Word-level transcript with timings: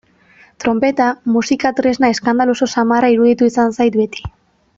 Tronpeta 0.63 1.09
musika 1.33 1.73
tresna 1.81 2.09
eskandaloso 2.15 2.69
samarra 2.77 3.13
iruditu 3.17 3.51
izan 3.53 3.79
zait 3.79 4.01
beti. 4.03 4.27